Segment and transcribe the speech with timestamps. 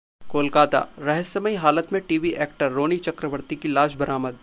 [0.31, 4.37] कोलकाता: रहस्यमयी हालत में टीवी एक्टर रोनी चक्रवर्ती की लाश बरामद